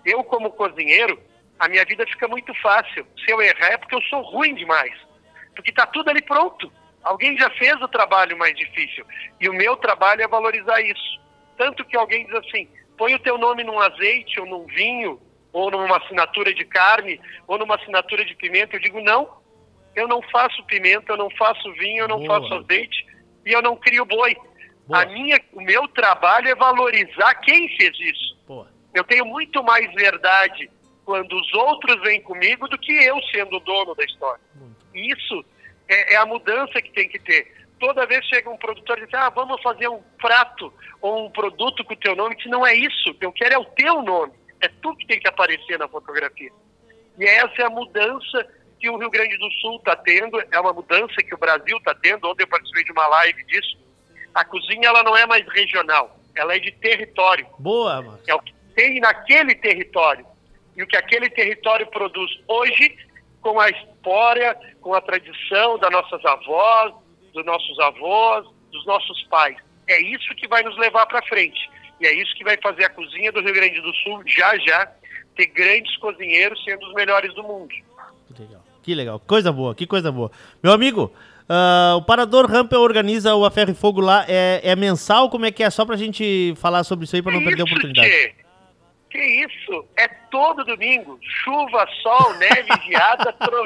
eu 0.04 0.22
como 0.24 0.50
cozinheiro, 0.50 1.20
a 1.58 1.68
minha 1.68 1.84
vida 1.84 2.06
fica 2.06 2.26
muito 2.28 2.52
fácil. 2.60 3.06
Se 3.24 3.30
eu 3.30 3.40
errar 3.40 3.72
é 3.72 3.76
porque 3.78 3.94
eu 3.94 4.02
sou 4.02 4.20
ruim 4.22 4.54
demais. 4.54 4.92
Porque 5.54 5.70
está 5.70 5.86
tudo 5.86 6.10
ali 6.10 6.22
pronto. 6.22 6.72
Alguém 7.02 7.36
já 7.38 7.50
fez 7.50 7.74
o 7.80 7.88
trabalho 7.88 8.36
mais 8.36 8.56
difícil. 8.56 9.04
E 9.40 9.48
o 9.48 9.52
meu 9.52 9.76
trabalho 9.76 10.22
é 10.22 10.28
valorizar 10.28 10.80
isso. 10.80 11.20
Tanto 11.56 11.84
que 11.84 11.96
alguém 11.96 12.26
diz 12.26 12.34
assim, 12.36 12.68
põe 12.96 13.14
o 13.14 13.18
teu 13.18 13.38
nome 13.38 13.64
num 13.64 13.78
azeite 13.78 14.40
ou 14.40 14.46
num 14.46 14.66
vinho, 14.66 15.20
ou 15.52 15.70
numa 15.70 15.98
assinatura 15.98 16.54
de 16.54 16.64
carne, 16.64 17.20
ou 17.46 17.58
numa 17.58 17.76
assinatura 17.76 18.24
de 18.24 18.34
pimenta. 18.34 18.76
Eu 18.76 18.80
digo, 18.80 19.00
não, 19.00 19.28
eu 19.94 20.08
não 20.08 20.22
faço 20.22 20.64
pimenta, 20.64 21.12
eu 21.12 21.16
não 21.16 21.30
faço 21.30 21.72
vinho, 21.74 22.04
eu 22.04 22.08
não 22.08 22.18
Boa. 22.18 22.40
faço 22.40 22.54
azeite 22.54 23.06
e 23.44 23.52
eu 23.52 23.60
não 23.60 23.76
crio 23.76 24.04
boi. 24.04 24.36
Boa. 24.86 25.02
A 25.02 25.06
minha, 25.06 25.40
o 25.52 25.60
meu 25.60 25.86
trabalho 25.88 26.48
é 26.48 26.54
valorizar 26.54 27.34
quem 27.36 27.68
fez 27.76 27.92
isso. 28.00 28.38
Pô, 28.46 28.66
Eu 28.94 29.04
tenho 29.04 29.24
muito 29.24 29.62
mais 29.62 29.92
verdade 29.94 30.70
quando 31.04 31.34
os 31.36 31.52
outros 31.54 32.00
vêm 32.02 32.20
comigo 32.20 32.68
do 32.68 32.78
que 32.78 32.92
eu 32.92 33.20
sendo 33.32 33.56
o 33.56 33.60
dono 33.60 33.94
da 33.94 34.04
história. 34.04 34.40
Isso 34.94 35.44
é, 35.88 36.14
é 36.14 36.16
a 36.16 36.26
mudança 36.26 36.80
que 36.80 36.92
tem 36.92 37.08
que 37.08 37.18
ter. 37.18 37.52
Toda 37.78 38.06
vez 38.06 38.24
chega 38.26 38.48
um 38.48 38.56
produtor 38.56 38.98
e 38.98 39.06
diz, 39.06 39.14
ah, 39.14 39.30
vamos 39.30 39.60
fazer 39.60 39.88
um 39.88 40.00
prato 40.20 40.72
ou 41.00 41.26
um 41.26 41.30
produto 41.30 41.84
com 41.84 41.94
o 41.94 41.96
teu 41.96 42.14
nome, 42.14 42.36
que 42.36 42.48
não 42.48 42.64
é 42.64 42.74
isso. 42.74 43.16
Eu 43.20 43.32
quero 43.32 43.54
é 43.54 43.58
o 43.58 43.64
teu 43.64 44.02
nome. 44.02 44.32
É 44.60 44.68
tu 44.68 44.94
que 44.94 45.06
tem 45.06 45.18
que 45.18 45.28
aparecer 45.28 45.78
na 45.78 45.88
fotografia. 45.88 46.52
E 47.18 47.24
essa 47.24 47.62
é 47.62 47.64
a 47.64 47.70
mudança 47.70 48.46
que 48.78 48.88
o 48.88 48.96
Rio 48.96 49.10
Grande 49.10 49.36
do 49.36 49.50
Sul 49.54 49.76
está 49.76 49.96
tendo, 49.96 50.40
é 50.50 50.60
uma 50.60 50.72
mudança 50.72 51.14
que 51.16 51.34
o 51.34 51.38
Brasil 51.38 51.76
está 51.78 51.94
tendo. 51.94 52.28
Ontem 52.28 52.44
eu 52.44 52.48
participei 52.48 52.84
de 52.84 52.92
uma 52.92 53.06
live 53.08 53.44
disso. 53.46 53.78
A 54.34 54.44
cozinha 54.44 54.88
ela 54.88 55.02
não 55.02 55.16
é 55.16 55.26
mais 55.26 55.46
regional, 55.48 56.18
ela 56.34 56.54
é 56.54 56.58
de 56.58 56.72
território. 56.72 57.46
Boa, 57.58 58.00
mano. 58.00 58.20
É 58.26 58.34
o 58.34 58.40
que 58.40 58.54
tem 58.82 59.00
naquele 59.00 59.54
território. 59.54 60.26
E 60.76 60.82
o 60.82 60.86
que 60.86 60.96
aquele 60.96 61.30
território 61.30 61.86
produz 61.86 62.30
hoje, 62.48 62.96
com 63.40 63.60
a 63.60 63.70
história, 63.70 64.56
com 64.80 64.92
a 64.94 65.00
tradição 65.00 65.78
das 65.78 65.90
nossas 65.90 66.24
avós, 66.24 66.94
dos 67.32 67.44
nossos 67.44 67.78
avós, 67.78 68.46
dos 68.72 68.84
nossos 68.84 69.22
pais. 69.24 69.56
É 69.86 70.00
isso 70.00 70.34
que 70.34 70.48
vai 70.48 70.62
nos 70.62 70.76
levar 70.78 71.06
para 71.06 71.22
frente. 71.22 71.70
E 72.00 72.06
é 72.06 72.14
isso 72.14 72.34
que 72.34 72.42
vai 72.42 72.56
fazer 72.60 72.84
a 72.84 72.90
cozinha 72.90 73.30
do 73.30 73.40
Rio 73.40 73.54
Grande 73.54 73.80
do 73.80 73.94
Sul, 73.96 74.22
já 74.26 74.56
já, 74.58 74.90
ter 75.36 75.46
grandes 75.46 75.96
cozinheiros 75.98 76.62
sendo 76.64 76.84
os 76.86 76.94
melhores 76.94 77.32
do 77.34 77.42
mundo. 77.42 77.72
Que 78.26 78.42
legal. 78.42 78.64
Que 78.82 78.94
legal. 78.94 79.20
Coisa 79.20 79.52
boa, 79.52 79.74
que 79.74 79.86
coisa 79.86 80.10
boa. 80.10 80.30
Meu 80.60 80.72
amigo, 80.72 81.12
uh, 81.48 81.96
o 81.96 82.02
Parador 82.02 82.50
Rampel 82.50 82.80
organiza 82.80 83.34
o 83.36 83.44
A 83.44 83.50
Ferro 83.50 83.70
e 83.70 83.74
Fogo 83.74 84.00
lá. 84.00 84.24
É, 84.26 84.60
é, 84.64 84.74
mensal? 84.74 85.30
Como 85.30 85.46
é 85.46 85.52
que 85.52 85.62
é? 85.62 85.70
Só 85.70 85.84
pra 85.84 85.96
gente 85.96 86.54
falar 86.56 86.82
sobre 86.82 87.04
isso 87.04 87.14
aí, 87.14 87.22
pra 87.22 87.32
não 87.32 87.44
perder 87.44 87.62
a 87.62 87.64
oportunidade. 87.64 88.08
Tchê. 88.08 88.41
Que 89.12 89.18
isso? 89.18 89.84
É 89.98 90.08
todo 90.30 90.64
domingo. 90.64 91.18
Chuva, 91.22 91.86
sol, 92.02 92.32
neve, 92.38 92.68
geada, 92.88 93.30
tro... 93.34 93.62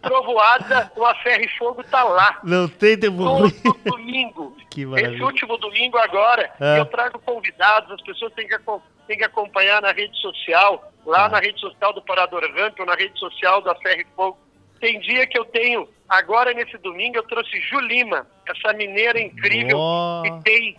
trovoada, 0.00 0.90
o 0.96 1.04
A 1.04 1.14
Ferro 1.16 1.42
e 1.44 1.48
Fogo 1.58 1.84
tá 1.84 2.02
lá. 2.02 2.40
Não 2.42 2.66
tem 2.66 2.98
tempo 2.98 3.18
Todo 3.18 3.78
domingo. 3.84 4.56
Que 4.70 4.82
Esse 4.82 4.90
maravilha. 4.90 5.24
último 5.24 5.56
domingo 5.58 5.96
agora, 5.98 6.50
É. 6.60 6.78
eu 6.80 6.84
trago 6.86 7.18
convidados, 7.20 7.90
as 7.92 8.00
pessoas 8.02 8.30
têm 8.34 8.46
que, 8.46 8.58
têm 9.06 9.16
que 9.16 9.24
acompanhar 9.24 9.80
na 9.80 9.90
rede 9.92 10.14
social, 10.20 10.92
lá 11.06 11.24
Ah. 11.26 11.28
na 11.30 11.40
rede 11.40 11.58
social 11.60 11.92
do 11.94 12.02
Parador 12.02 12.42
Ramp, 12.54 12.78
ou 12.80 12.84
na 12.86 12.94
rede 12.94 13.18
social 13.18 13.62
da 13.62 13.74
Ferro 13.76 14.00
e 14.02 14.06
Fogo. 14.14 14.38
Tem 14.80 15.00
dia 15.00 15.26
que 15.26 15.38
eu 15.38 15.46
tenho, 15.46 15.88
agora 16.06 16.52
nesse 16.52 16.76
domingo, 16.78 17.16
eu 17.16 17.22
trouxe 17.22 17.58
Julima, 17.60 18.26
essa 18.46 18.74
mineira 18.74 19.18
incrível 19.18 19.78
Ó. 19.78 20.22
que 20.22 20.42
tem, 20.42 20.76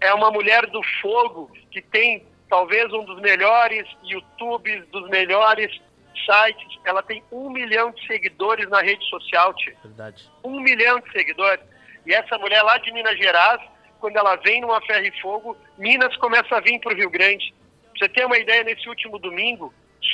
é 0.00 0.12
uma 0.14 0.30
mulher 0.32 0.66
do 0.66 0.80
fogo, 1.00 1.48
que 1.70 1.80
tem 1.80 2.24
talvez 2.52 2.92
um 2.92 3.02
dos 3.06 3.18
melhores 3.22 3.88
YouTubes, 4.04 4.86
dos 4.88 5.08
melhores 5.08 5.72
sites. 6.14 6.78
Ela 6.84 7.02
tem 7.02 7.24
um 7.32 7.48
milhão 7.48 7.90
de 7.92 8.06
seguidores 8.06 8.68
na 8.68 8.82
rede 8.82 9.02
social, 9.08 9.54
tio 9.54 9.74
Verdade. 9.82 10.30
um 10.44 10.60
milhão 10.60 11.00
de 11.00 11.10
seguidores. 11.12 11.64
E 12.04 12.12
essa 12.12 12.36
mulher 12.36 12.60
lá 12.60 12.76
de 12.76 12.92
Minas 12.92 13.16
Gerais, 13.16 13.58
quando 13.98 14.18
ela 14.18 14.36
vem 14.36 14.60
numa 14.60 14.82
ferro 14.82 15.06
e 15.06 15.20
fogo, 15.22 15.56
Minas 15.78 16.14
começa 16.18 16.54
a 16.54 16.60
vir 16.60 16.78
para 16.78 16.92
o 16.92 16.94
Rio 16.94 17.08
Grande. 17.08 17.54
Pra 17.84 18.00
você 18.00 18.08
ter 18.10 18.26
uma 18.26 18.36
ideia, 18.36 18.62
nesse 18.64 18.86
último 18.86 19.18
domingo, 19.18 19.72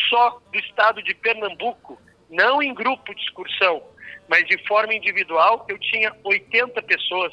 só 0.08 0.40
do 0.52 0.58
estado 0.60 1.02
de 1.02 1.14
Pernambuco, 1.14 2.00
não 2.30 2.62
em 2.62 2.72
grupo 2.72 3.12
de 3.12 3.20
excursão, 3.20 3.82
mas 4.28 4.46
de 4.46 4.64
forma 4.68 4.94
individual, 4.94 5.66
eu 5.68 5.76
tinha 5.76 6.14
80 6.22 6.80
pessoas. 6.82 7.32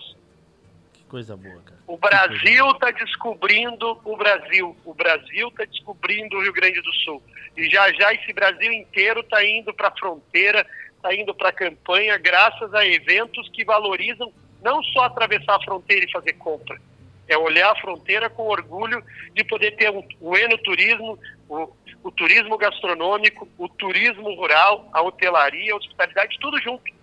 Que 0.93 1.03
coisa 1.03 1.38
boa, 1.38 1.62
cara. 1.62 1.75
O 1.88 1.98
Brasil 1.98 2.72
está 2.72 2.89
descobrindo 2.92 4.00
o 4.04 4.18
Brasil. 4.18 4.75
O 4.84 4.94
Brasil 4.94 5.48
está 5.50 5.65
descobrindo 5.65 6.38
o 6.38 6.42
Rio 6.42 6.54
Grande 6.54 6.82
do 6.82 6.94
Sul. 6.94 7.22
E 7.56 7.70
já 7.70 7.92
já 7.94 8.13
esse 8.13 8.34
Brasil 8.34 8.72
inteiro 8.72 9.20
está 9.20 9.44
indo 9.46 9.74
para 9.74 9.89
a 9.89 9.98
fronteira, 9.98 10.65
está 10.96 11.13
indo 11.13 11.34
para 11.34 11.50
a 11.50 11.54
campanha, 11.54 12.18
graças 12.18 12.74
a 12.74 12.86
eventos 12.86 13.48
que 13.50 13.63
valorizam 13.63 14.34
não 14.63 14.82
só 14.84 15.04
atravessar 15.04 15.58
a 15.58 15.63
fronteira 15.63 16.06
e 16.06 16.12
fazer 16.12 16.34
compra. 16.34 16.80
É 17.27 17.38
olhar 17.38 17.72
a 17.72 17.80
fronteira 17.80 18.30
com 18.30 18.48
orgulho 18.48 19.04
de 19.34 19.44
poder 19.44 19.75
ter 19.75 19.92
o 20.20 20.38
enoturismo, 20.38 21.20
o, 21.48 21.70
o 22.04 22.12
turismo 22.12 22.58
gastronômico, 22.58 23.48
o 23.58 23.70
turismo 23.70 24.34
rural, 24.36 24.89
a 24.92 25.01
hotelaria, 25.04 25.74
a 25.74 25.77
hospitalidade, 25.77 26.38
tudo 26.39 26.60
junto. 26.62 26.95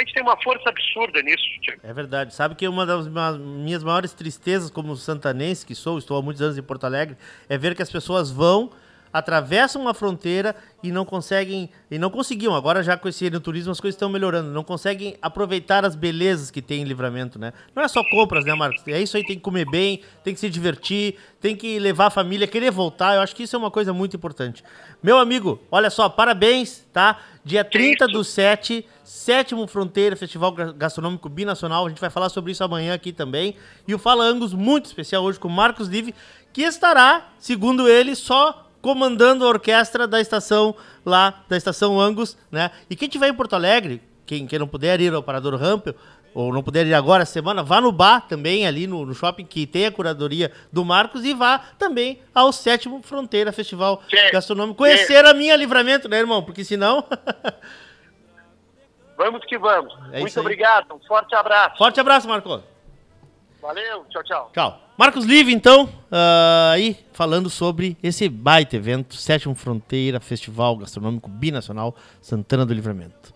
A 0.00 0.02
gente 0.02 0.14
tem 0.14 0.22
uma 0.22 0.40
força 0.42 0.66
absurda 0.66 1.20
nisso, 1.20 1.44
Tiago. 1.60 1.80
É 1.84 1.92
verdade. 1.92 2.34
Sabe 2.34 2.54
que 2.54 2.66
uma 2.66 2.86
das 2.86 3.06
minhas 3.38 3.84
maiores 3.84 4.14
tristezas 4.14 4.70
como 4.70 4.96
santanense 4.96 5.66
que 5.66 5.74
sou, 5.74 5.98
estou 5.98 6.16
há 6.16 6.22
muitos 6.22 6.40
anos 6.40 6.56
em 6.56 6.62
Porto 6.62 6.84
Alegre, 6.84 7.18
é 7.50 7.58
ver 7.58 7.74
que 7.74 7.82
as 7.82 7.92
pessoas 7.92 8.30
vão, 8.30 8.70
atravessam 9.12 9.82
uma 9.82 9.92
fronteira 9.92 10.54
e 10.82 10.90
não 10.90 11.04
conseguem, 11.04 11.68
e 11.90 11.98
não 11.98 12.10
conseguiam, 12.10 12.54
agora 12.54 12.82
já 12.82 12.96
com 12.96 13.08
esse 13.08 13.28
turismo 13.40 13.72
as 13.72 13.80
coisas 13.80 13.94
estão 13.96 14.08
melhorando, 14.08 14.50
não 14.50 14.64
conseguem 14.64 15.16
aproveitar 15.20 15.84
as 15.84 15.94
belezas 15.94 16.50
que 16.50 16.62
tem 16.62 16.82
em 16.82 16.84
livramento, 16.84 17.38
né? 17.38 17.52
Não 17.74 17.82
é 17.82 17.88
só 17.88 18.02
compras, 18.08 18.44
né, 18.44 18.54
Marcos? 18.54 18.82
É 18.86 19.00
isso 19.00 19.16
aí, 19.16 19.24
tem 19.24 19.36
que 19.36 19.42
comer 19.42 19.68
bem, 19.68 20.00
tem 20.24 20.32
que 20.32 20.40
se 20.40 20.48
divertir, 20.48 21.16
tem 21.40 21.54
que 21.56 21.78
levar 21.78 22.06
a 22.06 22.10
família, 22.10 22.46
querer 22.46 22.70
voltar, 22.70 23.14
eu 23.16 23.20
acho 23.20 23.34
que 23.36 23.42
isso 23.42 23.56
é 23.56 23.58
uma 23.58 23.70
coisa 23.70 23.92
muito 23.92 24.16
importante. 24.16 24.62
Meu 25.02 25.18
amigo, 25.18 25.60
olha 25.70 25.90
só, 25.90 26.08
parabéns, 26.08 26.86
tá? 26.92 27.18
Dia 27.44 27.64
30 27.64 28.06
do 28.06 28.22
7, 28.22 28.86
sétimo 29.02 29.66
Fronteira 29.66 30.14
Festival 30.14 30.52
Ga- 30.52 30.72
Gastronômico 30.72 31.28
Binacional. 31.28 31.86
A 31.86 31.88
gente 31.88 32.00
vai 32.00 32.10
falar 32.10 32.28
sobre 32.28 32.52
isso 32.52 32.62
amanhã 32.62 32.94
aqui 32.94 33.12
também. 33.12 33.56
E 33.88 33.94
o 33.94 33.98
Fala 33.98 34.24
Angus, 34.24 34.52
muito 34.52 34.86
especial 34.86 35.24
hoje 35.24 35.40
com 35.40 35.48
o 35.48 35.50
Marcos 35.50 35.88
Live, 35.88 36.14
que 36.52 36.62
estará, 36.62 37.30
segundo 37.38 37.88
ele, 37.88 38.14
só 38.14 38.69
comandando 38.82 39.44
a 39.44 39.48
orquestra 39.48 40.06
da 40.06 40.20
estação 40.20 40.74
lá, 41.04 41.42
da 41.48 41.56
estação 41.56 42.00
Angus, 42.00 42.36
né? 42.50 42.70
E 42.88 42.96
quem 42.96 43.08
tiver 43.08 43.28
em 43.28 43.34
Porto 43.34 43.54
Alegre, 43.54 44.02
quem, 44.26 44.46
quem 44.46 44.58
não 44.58 44.68
puder 44.68 45.00
ir 45.00 45.12
ao 45.12 45.22
Parador 45.22 45.54
Rampel, 45.56 45.94
ou 46.32 46.52
não 46.52 46.62
puder 46.62 46.86
ir 46.86 46.94
agora 46.94 47.24
semana, 47.24 47.60
vá 47.62 47.80
no 47.80 47.90
bar 47.90 48.20
também, 48.28 48.64
ali 48.66 48.86
no, 48.86 49.04
no 49.04 49.12
shopping 49.14 49.44
que 49.44 49.66
tem 49.66 49.86
a 49.86 49.90
curadoria 49.90 50.52
do 50.72 50.84
Marcos, 50.84 51.24
e 51.24 51.34
vá 51.34 51.58
também 51.76 52.20
ao 52.32 52.52
sétimo 52.52 53.02
Fronteira 53.02 53.50
Festival 53.50 54.00
Que- 54.08 54.30
Gastronômico. 54.30 54.78
Conhecer 54.78 55.24
a 55.24 55.34
minha 55.34 55.56
livramento, 55.56 56.08
né, 56.08 56.18
irmão? 56.18 56.42
Porque 56.42 56.64
senão. 56.64 57.04
Vamos 59.16 59.44
que 59.44 59.58
vamos. 59.58 59.92
É 60.12 60.20
Muito 60.20 60.40
obrigado. 60.40 60.94
Um 60.94 60.98
forte 61.00 61.34
abraço. 61.34 61.76
Forte 61.76 62.00
abraço, 62.00 62.26
Marcos. 62.26 62.62
Valeu. 63.60 64.04
Tchau, 64.08 64.22
tchau. 64.24 64.50
Tchau. 64.54 64.80
Marcos 64.96 65.26
Live, 65.26 65.52
então, 65.52 65.88
ah, 66.10 66.70
aí 66.72 66.96
falando 67.12 67.50
sobre 67.50 67.96
esse 68.02 68.28
baita 68.28 68.76
evento, 68.76 69.14
Sétimo 69.16 69.54
Fronteira 69.54 70.18
Festival 70.20 70.76
Gastronômico 70.76 71.28
Binacional 71.28 71.94
Santana 72.20 72.64
do 72.64 72.72
Livramento. 72.72 73.34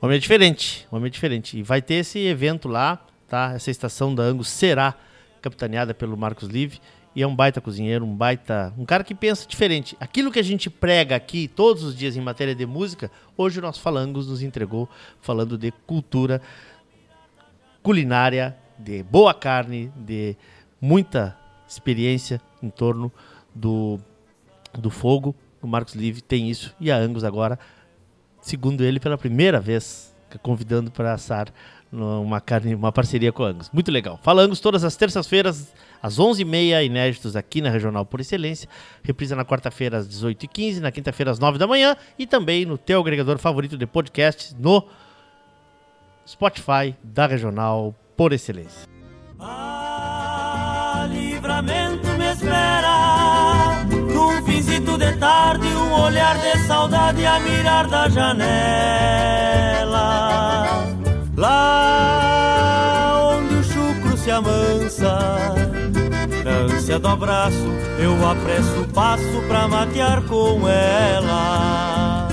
O 0.00 0.06
homem 0.06 0.16
é 0.16 0.20
diferente, 0.20 0.86
o 0.90 0.96
homem 0.96 1.08
é 1.08 1.10
diferente. 1.10 1.58
E 1.58 1.62
vai 1.62 1.80
ter 1.80 1.94
esse 1.94 2.18
evento 2.18 2.68
lá, 2.68 3.04
tá? 3.28 3.52
Essa 3.54 3.70
estação 3.70 4.14
da 4.14 4.22
Angus 4.22 4.48
será 4.48 4.94
capitaneada 5.40 5.94
pelo 5.94 6.16
Marcos 6.16 6.48
Live. 6.48 6.80
E 7.16 7.22
é 7.22 7.26
um 7.26 7.34
baita 7.34 7.60
cozinheiro, 7.60 8.04
um 8.04 8.14
baita. 8.14 8.72
Um 8.76 8.84
cara 8.84 9.04
que 9.04 9.14
pensa 9.14 9.46
diferente. 9.46 9.96
Aquilo 10.00 10.32
que 10.32 10.38
a 10.38 10.42
gente 10.42 10.68
prega 10.68 11.14
aqui 11.14 11.46
todos 11.46 11.84
os 11.84 11.94
dias 11.94 12.16
em 12.16 12.20
matéria 12.20 12.54
de 12.54 12.66
música, 12.66 13.10
hoje 13.36 13.60
o 13.60 13.62
nosso 13.62 13.80
Falangos 13.80 14.26
nos 14.26 14.42
entregou 14.42 14.88
falando 15.20 15.56
de 15.56 15.70
cultura 15.86 16.42
culinária, 17.82 18.56
de 18.78 19.02
boa 19.02 19.32
carne, 19.32 19.92
de 19.96 20.36
muita 20.80 21.36
experiência 21.66 22.40
em 22.62 22.70
torno 22.70 23.12
do, 23.54 23.98
do 24.72 24.90
fogo. 24.90 25.34
O 25.62 25.66
Marcos 25.66 25.94
Live 25.94 26.20
tem 26.20 26.50
isso 26.50 26.74
e 26.78 26.90
a 26.90 26.96
Angus 26.96 27.24
agora, 27.24 27.58
segundo 28.40 28.84
ele, 28.84 29.00
pela 29.00 29.16
primeira 29.16 29.60
vez, 29.60 30.14
convidando 30.42 30.90
para 30.90 31.14
assar 31.14 31.52
uma 31.90 32.40
carne, 32.40 32.74
uma 32.74 32.90
parceria 32.90 33.32
com 33.32 33.44
a 33.44 33.48
Angus. 33.48 33.70
Muito 33.72 33.90
legal. 33.90 34.18
Fala 34.22 34.42
Angus 34.42 34.60
todas 34.60 34.84
as 34.84 34.96
terças-feiras 34.96 35.72
às 36.02 36.18
11h30, 36.18 36.84
inéditos 36.84 37.36
aqui 37.36 37.60
na 37.60 37.70
Regional 37.70 38.04
por 38.04 38.20
Excelência. 38.20 38.68
Reprisa 39.02 39.36
na 39.36 39.44
quarta-feira 39.44 39.98
às 39.98 40.08
18h15, 40.08 40.80
na 40.80 40.90
quinta-feira 40.90 41.30
às 41.30 41.38
9 41.38 41.56
da 41.56 41.66
manhã 41.66 41.96
e 42.18 42.26
também 42.26 42.66
no 42.66 42.76
teu 42.76 43.00
agregador 43.00 43.38
favorito 43.38 43.78
de 43.78 43.86
podcasts 43.86 44.54
no 44.58 44.84
Spotify 46.26 46.96
da 47.02 47.26
Regional 47.26 47.94
por 48.16 48.32
Excelência. 48.32 48.88
Ah, 49.38 51.06
livramento 51.10 52.08
me 52.18 52.32
espera. 52.32 53.84
Num 53.88 54.44
finzito 54.46 54.96
de 54.96 55.12
tarde 55.16 55.66
Um 55.66 55.92
olhar 55.92 56.38
de 56.38 56.58
saudade 56.66 57.26
a 57.26 57.38
mirar 57.40 57.86
da 57.88 58.08
janela. 58.08 58.44
Lá 61.36 63.34
onde 63.36 63.54
o 63.54 63.62
chucro 63.64 64.16
se 64.16 64.30
amansa 64.30 65.18
Na 66.44 66.50
ânsia 66.72 66.98
do 67.00 67.08
abraço 67.08 67.66
Eu 67.98 68.14
apresso 68.26 68.82
o 68.82 68.88
passo 68.88 69.42
pra 69.48 69.66
matear 69.66 70.22
com 70.22 70.68
ela 70.68 72.28